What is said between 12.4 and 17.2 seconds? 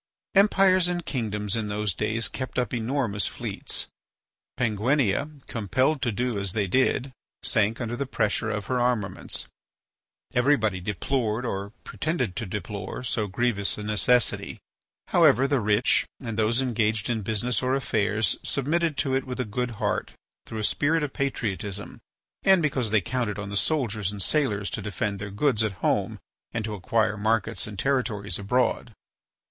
deplore so grievous a necessity. However, the rich, and those engaged